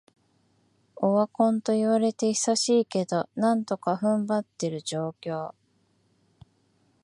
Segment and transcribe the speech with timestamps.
[0.95, 5.53] オワコンと言われて久しいけど、なんとか踏ん張ってる状況